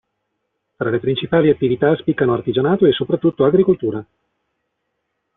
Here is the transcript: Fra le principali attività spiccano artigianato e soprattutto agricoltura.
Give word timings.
Fra 0.77 0.89
le 0.89 0.97
principali 0.99 1.51
attività 1.51 1.95
spiccano 1.95 2.33
artigianato 2.33 2.87
e 2.87 2.91
soprattutto 2.91 3.45
agricoltura. 3.45 4.03